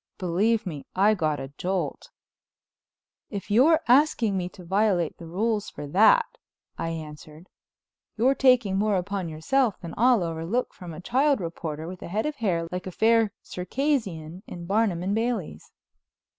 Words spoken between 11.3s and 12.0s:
reporter